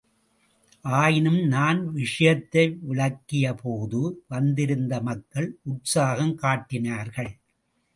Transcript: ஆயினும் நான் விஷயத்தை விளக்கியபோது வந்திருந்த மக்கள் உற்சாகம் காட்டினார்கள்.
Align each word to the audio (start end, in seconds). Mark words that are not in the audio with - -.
ஆயினும் 0.85 1.47
நான் 1.47 1.91
விஷயத்தை 1.91 2.77
விளக்கியபோது 2.89 4.01
வந்திருந்த 4.27 5.01
மக்கள் 5.01 5.49
உற்சாகம் 5.63 6.35
காட்டினார்கள். 6.35 7.31